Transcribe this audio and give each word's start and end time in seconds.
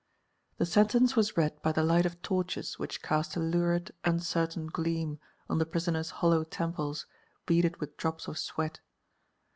The 0.57 0.65
sentence 0.65 1.15
was 1.15 1.37
read 1.37 1.61
by 1.61 1.71
the 1.71 1.83
light 1.83 2.07
of 2.07 2.23
torches 2.23 2.79
which 2.79 3.03
cast 3.03 3.35
a 3.35 3.39
lurid, 3.39 3.91
uncertain 4.03 4.65
gleam 4.65 5.19
on 5.47 5.59
the 5.59 5.63
prisoner's 5.67 6.09
hollow 6.25 6.43
temples 6.43 7.05
beaded 7.45 7.77
with 7.79 7.97
drops 7.97 8.27
of 8.27 8.39
sweat. 8.39 8.79